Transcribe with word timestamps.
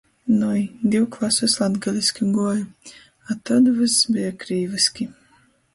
Nui, 0.35 0.61
div 0.95 1.03
klasus 1.15 1.57
latgaliski 1.65 2.31
guoju, 2.39 2.65
a 3.31 3.39
tod 3.51 3.73
vyss 3.79 4.01
beja 4.17 4.35
krīvyski. 4.47 5.11